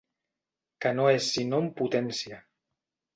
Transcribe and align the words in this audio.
Que 0.85 0.93
no 0.99 1.05
és 1.17 1.27
sinó 1.35 1.59
en 1.65 1.67
potència. 1.83 2.41